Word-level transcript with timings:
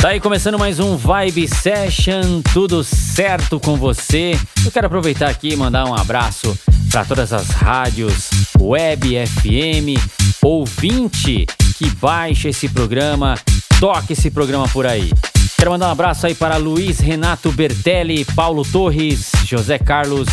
Tá 0.00 0.08
aí 0.08 0.18
começando 0.18 0.58
mais 0.58 0.80
um 0.80 0.96
Vibe 0.96 1.46
Session, 1.46 2.40
tudo 2.54 2.82
certo 2.82 3.60
com 3.60 3.76
você? 3.76 4.32
Eu 4.64 4.72
quero 4.72 4.86
aproveitar 4.86 5.28
aqui 5.28 5.50
e 5.50 5.56
mandar 5.56 5.84
um 5.84 5.94
abraço 5.94 6.58
para 6.90 7.04
todas 7.04 7.34
as 7.34 7.50
rádios, 7.50 8.30
web, 8.58 9.14
FM, 9.26 10.00
ouvinte 10.42 11.44
que 11.76 11.90
baixa 11.96 12.48
esse 12.48 12.66
programa, 12.66 13.34
toca 13.78 14.14
esse 14.14 14.30
programa 14.30 14.66
por 14.68 14.86
aí. 14.86 15.12
Quero 15.58 15.72
mandar 15.72 15.88
um 15.88 15.92
abraço 15.92 16.26
aí 16.26 16.34
para 16.34 16.56
Luiz 16.56 16.98
Renato 16.98 17.52
Bertelli, 17.52 18.24
Paulo 18.24 18.64
Torres, 18.64 19.30
José 19.44 19.78
Carlos, 19.78 20.28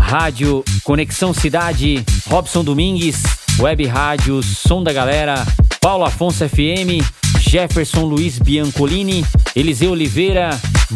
Rádio 0.00 0.64
Conexão 0.82 1.32
Cidade, 1.32 2.04
Robson 2.28 2.64
Domingues, 2.64 3.22
Web 3.60 3.86
Rádio 3.86 4.42
Som 4.42 4.82
da 4.82 4.92
Galera, 4.92 5.46
Paulo 5.82 6.04
Afonso 6.04 6.48
FM, 6.48 7.02
Jefferson 7.40 8.04
Luiz 8.04 8.38
Biancolini, 8.38 9.24
Eliseu 9.54 9.90
Oliveira, 9.90 10.50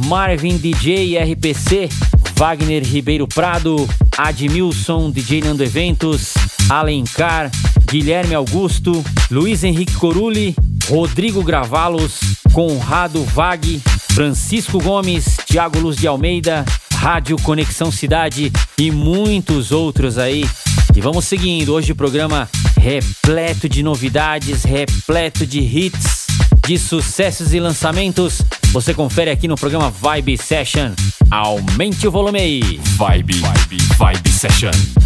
Marvin 0.06 0.56
DJ 0.56 1.18
RPC, 1.18 1.88
Wagner 2.36 2.84
Ribeiro 2.84 3.27
Prado, 3.27 3.88
Admilson 4.16 5.10
DJ 5.10 5.42
Nando 5.42 5.64
Eventos, 5.64 6.34
Alencar, 6.70 7.50
Guilherme 7.91 8.36
Augusto, 8.36 9.05
Luiz 9.28 9.64
Henrique 9.64 9.94
Corulli, 9.94 10.55
Rodrigo 10.89 11.42
Gravalos, 11.42 12.20
Conrado 12.52 13.24
Vag, 13.24 13.83
Francisco 14.12 14.78
Gomes, 14.80 15.36
Thiago 15.46 15.80
Luz 15.80 15.96
de 15.96 16.06
Almeida, 16.06 16.64
Rádio 16.94 17.36
Conexão 17.42 17.91
Cidade 17.91 18.52
e 18.78 18.92
muitos 18.92 19.72
outros 19.72 20.16
aí. 20.16 20.44
E 20.97 21.00
vamos 21.02 21.27
seguindo, 21.27 21.75
hoje 21.75 21.92
o 21.92 21.94
programa 21.94 22.48
repleto 22.80 23.69
de 23.69 23.83
novidades, 23.83 24.64
repleto 24.64 25.47
de 25.47 25.61
hits 25.61 26.27
de 26.66 26.78
sucessos 26.78 27.52
e 27.52 27.61
lançamentos. 27.61 28.41
Você 28.72 28.94
confere 28.94 29.30
aqui 29.30 29.47
no 29.47 29.56
programa 29.56 29.91
Vibe 29.91 30.39
Session. 30.39 30.92
Aumente 31.30 32.08
o 32.08 32.11
volume 32.11 32.41
aí. 32.41 32.80
Vibe, 32.97 33.34
Vibe, 33.34 33.77
Vibe 33.98 34.30
Session. 34.30 35.05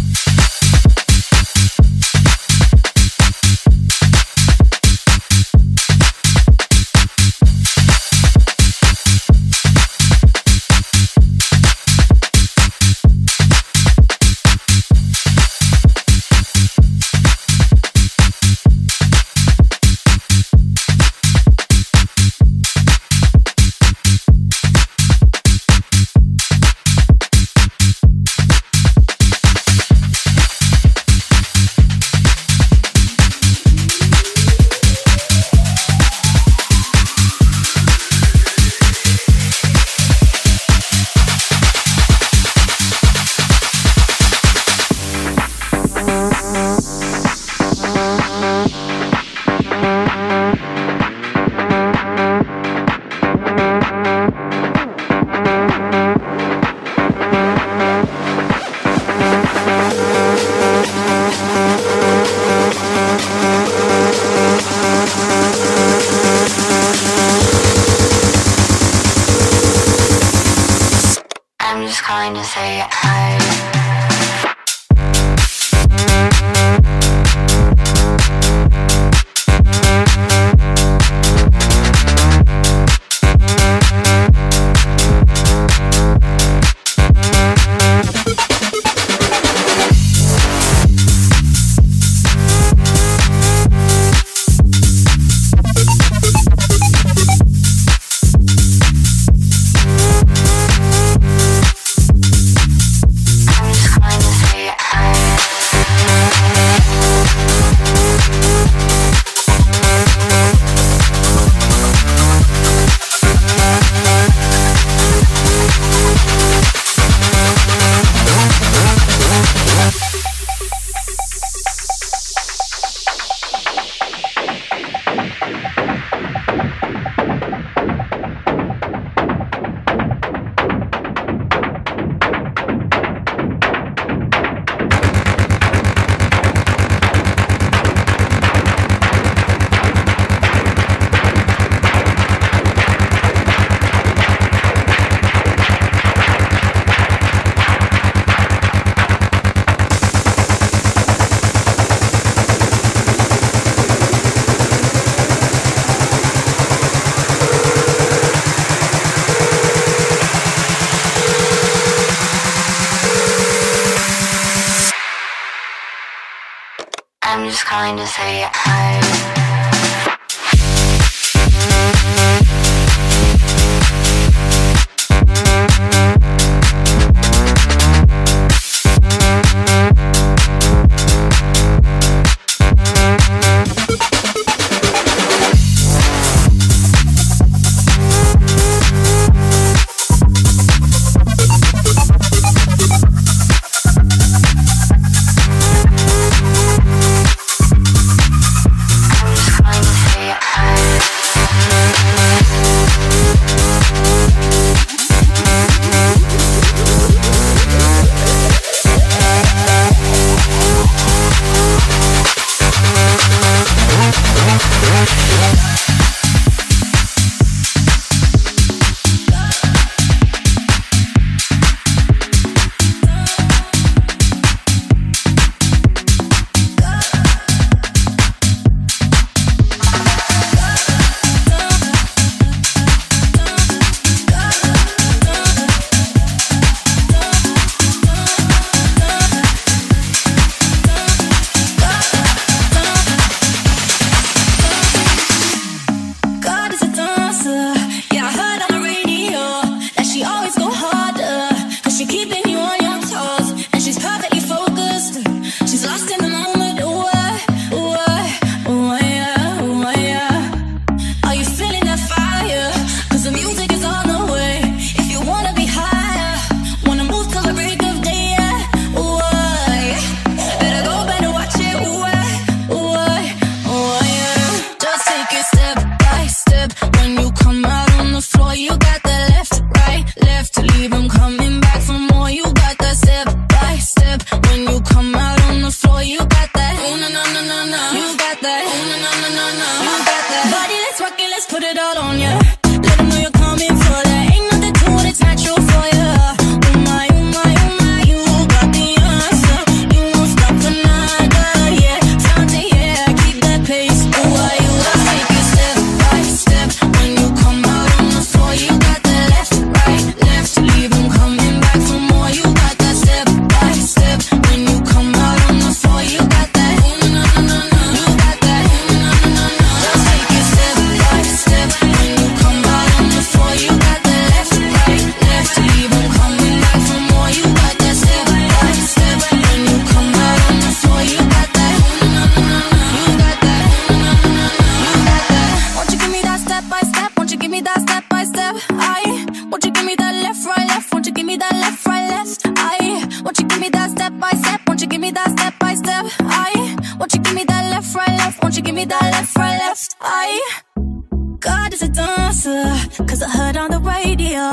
cause 353.07 353.21
I 353.21 353.29
heard 353.29 353.57
on 353.57 353.71
the 353.71 353.79
radio. 353.79 354.43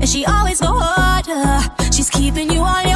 And 0.00 0.08
she 0.08 0.24
always 0.26 0.60
go 0.60 0.72
harder, 0.72 1.92
she's 1.92 2.10
keeping 2.10 2.50
you 2.50 2.60
on 2.60 2.88
your 2.88 2.95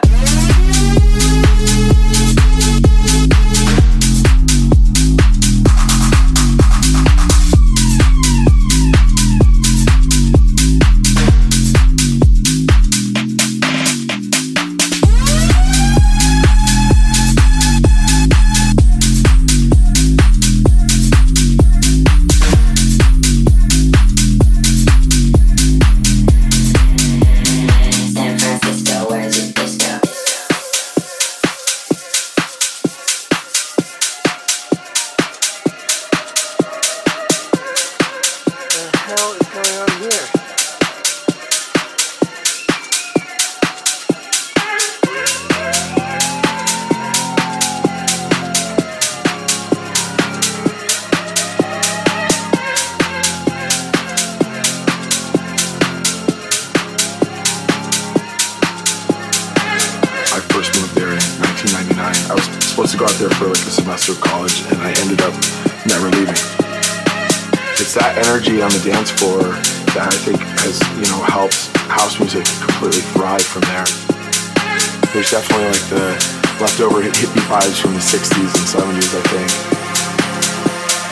guys 77.61 77.79
from 77.79 77.93
the 77.93 77.99
60s 77.99 78.51
and 78.57 78.65
70s, 78.65 79.13
I 79.13 79.21
think. 79.29 79.49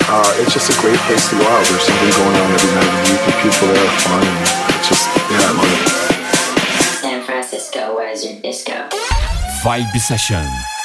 Uh, 0.09 0.41
it's 0.41 0.51
just 0.51 0.73
a 0.73 0.81
great 0.81 0.97
place 1.05 1.29
to 1.29 1.35
go 1.37 1.45
out. 1.45 1.63
There's 1.69 1.83
something 1.83 2.09
going 2.09 2.35
on 2.41 2.49
every 2.49 2.73
night. 2.73 2.93
The 3.25 3.33
people 3.43 3.67
there 3.67 3.85
are 3.85 3.99
fun. 4.01 4.25
It's 4.73 4.89
just, 4.89 5.05
yeah, 5.29 5.45
I 5.45 5.51
love 5.53 5.73
it. 5.77 5.89
San 7.01 7.23
Francisco, 7.23 7.95
where's 7.95 8.25
your 8.25 8.41
disco? 8.41 8.89
Vibe 9.61 9.95
Session. 9.99 10.78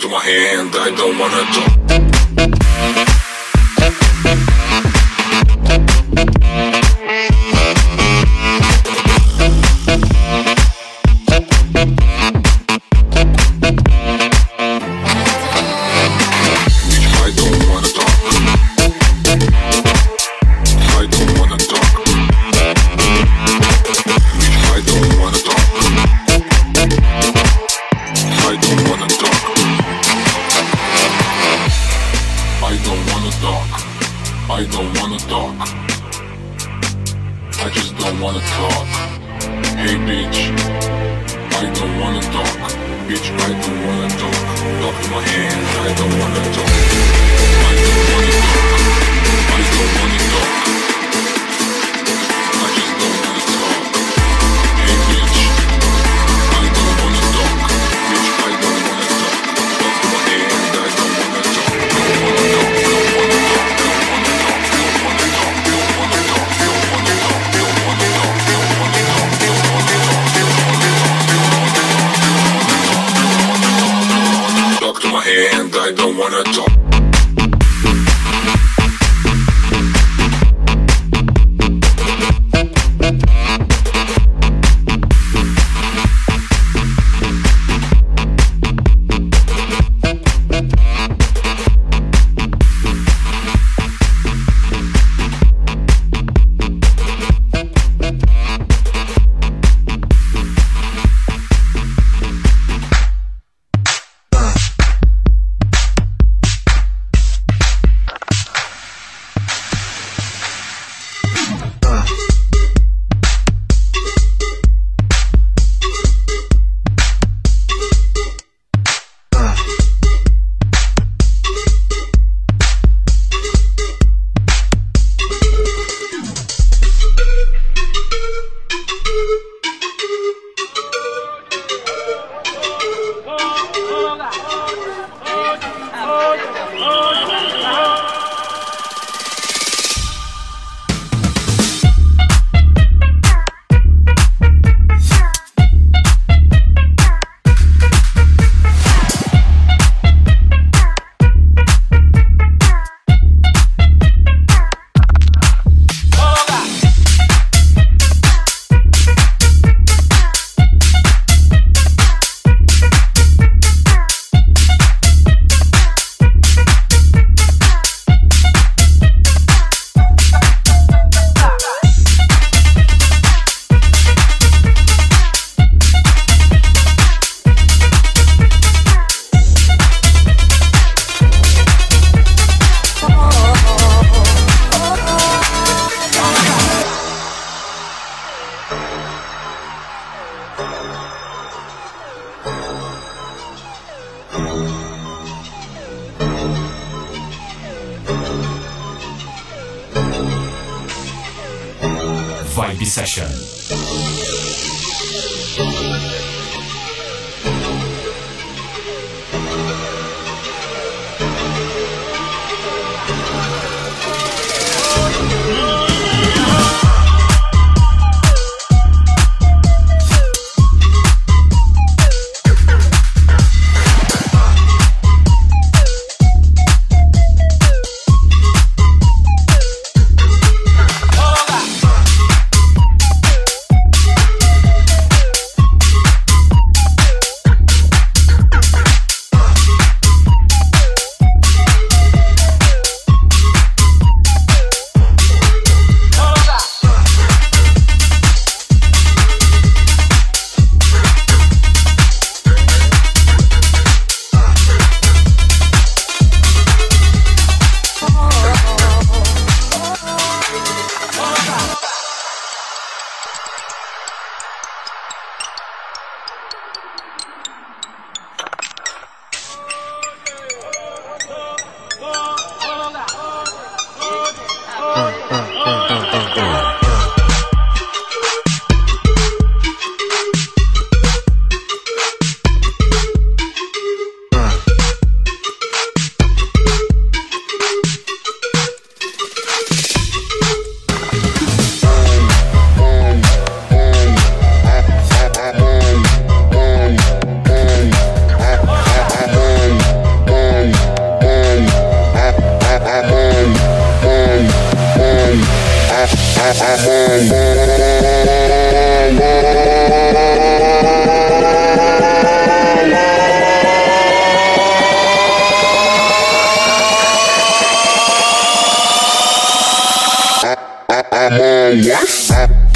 to 0.00 0.08
my 0.08 0.18
hand, 0.18 0.70
I 0.76 0.90
don't 0.96 1.18
wanna 1.18 2.56
talk. 2.56 2.69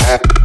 Mixagens 0.05 0.44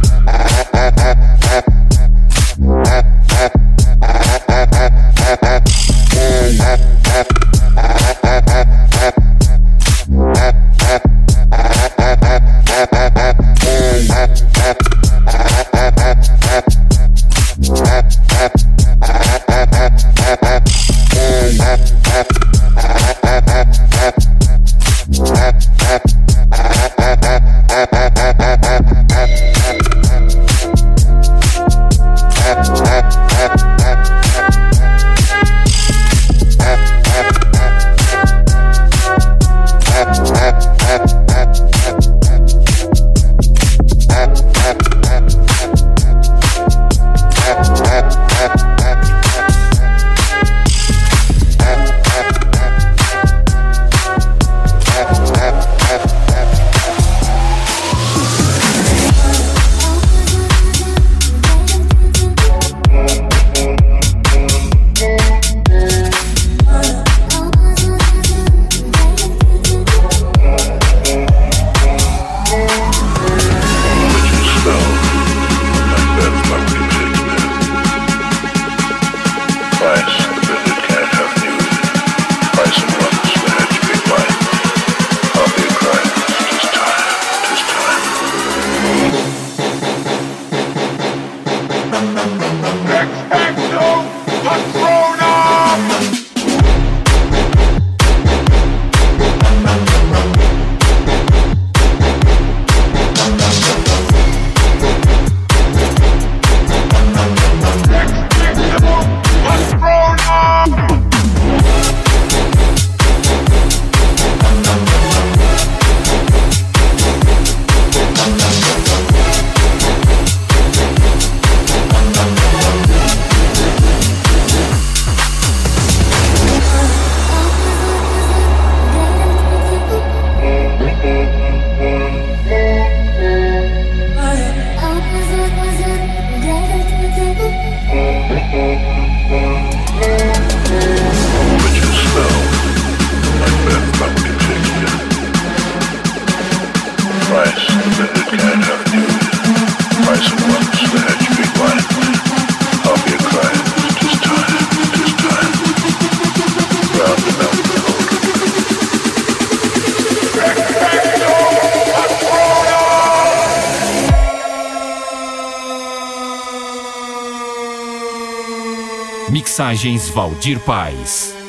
Valdir 170.14 170.58
Paz. 170.60 171.39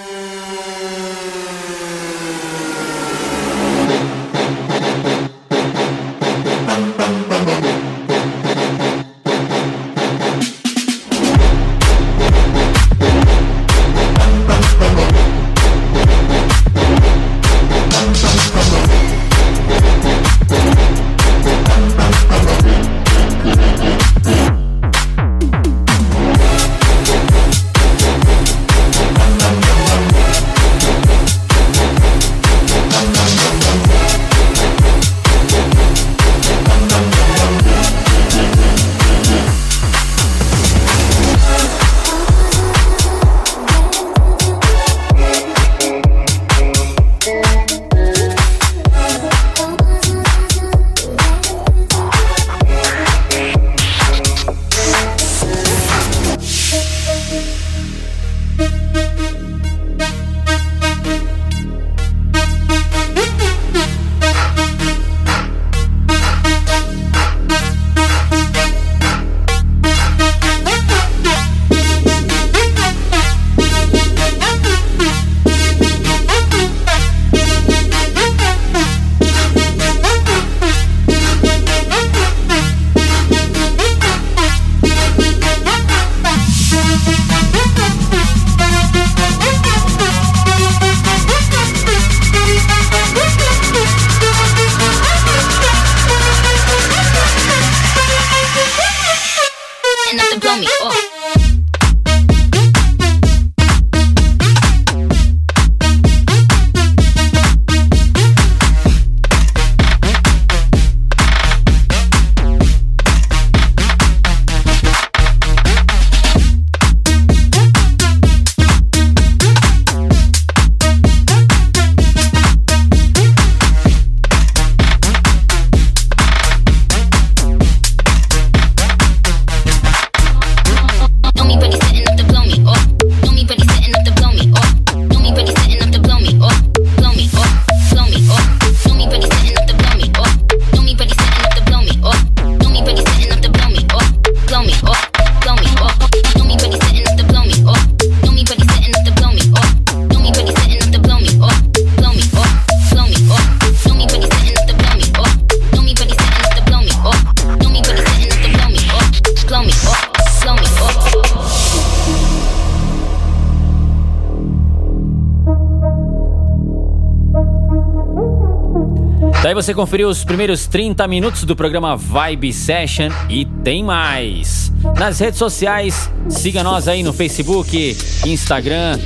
Você 169.72 169.76
conferiu 169.76 170.10
os 170.10 170.26
primeiros 170.26 170.68
30 170.68 171.08
minutos 171.08 171.46
do 171.46 171.56
programa 171.56 171.96
Vibe 171.96 172.52
Session 172.52 173.08
e 173.30 173.46
tem 173.46 173.82
mais. 173.82 174.70
Nas 174.98 175.18
redes 175.18 175.40
sociais, 175.40 176.12
siga 176.28 176.62
nós 176.62 176.90
aí 176.90 177.02
no 177.02 177.14
Facebook, 177.14 177.96
Instagram, 178.26 179.00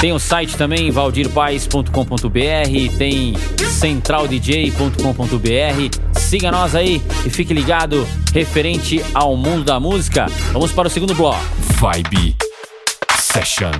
tem 0.00 0.12
o 0.12 0.20
site 0.20 0.56
também 0.56 0.88
valdirpaes.com.br, 0.92 2.96
tem 2.96 3.34
centraldj.com.br. 3.68 5.98
Siga 6.12 6.52
nós 6.52 6.76
aí 6.76 7.02
e 7.26 7.30
fique 7.30 7.52
ligado 7.52 8.06
referente 8.32 9.04
ao 9.12 9.36
mundo 9.36 9.64
da 9.64 9.80
música. 9.80 10.26
Vamos 10.52 10.70
para 10.70 10.86
o 10.86 10.90
segundo 10.90 11.14
bloco. 11.14 11.44
Vibe 11.80 12.36
Session. 13.16 13.72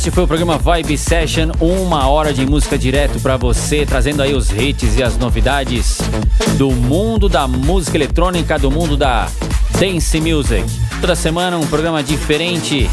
Este 0.00 0.10
foi 0.10 0.24
o 0.24 0.26
programa 0.26 0.56
Vibe 0.56 0.96
Session, 0.96 1.50
uma 1.60 2.08
hora 2.08 2.32
de 2.32 2.46
música 2.46 2.78
direto 2.78 3.20
para 3.20 3.36
você, 3.36 3.84
trazendo 3.84 4.22
aí 4.22 4.34
os 4.34 4.50
hits 4.50 4.96
e 4.96 5.02
as 5.02 5.18
novidades 5.18 5.98
do 6.56 6.70
mundo 6.70 7.28
da 7.28 7.46
música 7.46 7.98
eletrônica, 7.98 8.58
do 8.58 8.70
mundo 8.70 8.96
da 8.96 9.28
dance 9.78 10.18
music. 10.18 10.64
Toda 11.02 11.14
semana 11.14 11.58
um 11.58 11.66
programa 11.66 12.02
diferente 12.02 12.88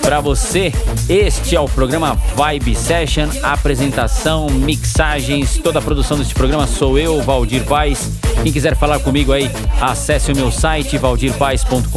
para 0.00 0.20
você. 0.20 0.72
Este 1.08 1.56
é 1.56 1.60
o 1.60 1.68
programa 1.68 2.14
Vibe 2.36 2.76
Session, 2.76 3.28
apresentação, 3.42 4.48
mixagens, 4.48 5.58
toda 5.58 5.80
a 5.80 5.82
produção 5.82 6.16
deste 6.16 6.34
programa 6.34 6.68
sou 6.68 6.96
eu, 6.96 7.20
Valdir 7.20 7.64
Paz. 7.64 8.12
Quem 8.44 8.52
quiser 8.52 8.76
falar 8.76 8.98
comigo 8.98 9.32
aí, 9.32 9.50
acesse 9.80 10.30
o 10.30 10.36
meu 10.36 10.52
site 10.52 10.98
valdirpaz.com.br 10.98 11.88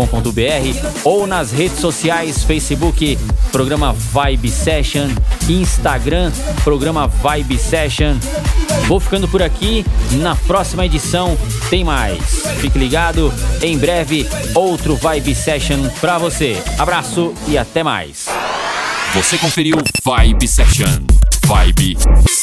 ou 1.04 1.28
nas 1.28 1.52
redes 1.52 1.78
sociais, 1.80 2.42
Facebook, 2.46 3.20
programa 3.52 3.92
Vibe 3.92 4.50
Session, 4.50 5.10
Instagram, 5.50 6.32
programa 6.64 7.06
Vibe 7.06 7.58
Session. 7.58 8.16
Vou 8.88 8.98
ficando 8.98 9.28
por 9.28 9.44
aqui. 9.44 9.86
Na 10.22 10.38
próxima 10.38 10.86
edição 10.86 11.38
tem 11.70 11.84
mais. 11.84 12.24
Fique 12.62 12.80
ligado. 12.80 13.34
Em 13.62 13.78
breve, 13.78 14.26
outro 14.56 14.96
Vibe 14.96 15.36
Session 15.36 15.90
pra 16.00 16.18
você. 16.18 16.64
Abraço 16.80 17.34
e 17.50 17.58
até 17.58 17.84
mais. 17.84 18.28
Você 19.14 19.38
conferiu 19.38 19.76
Vibe 20.02 20.48
Session. 20.48 21.04
Vibe 21.46 21.98